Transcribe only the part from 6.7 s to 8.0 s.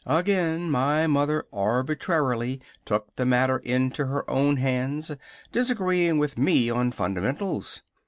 on fundamentals.